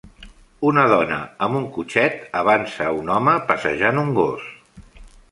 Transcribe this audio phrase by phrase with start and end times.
[0.67, 1.17] Una dona
[1.47, 4.49] amb un cotxet avança a un home passejant un gos.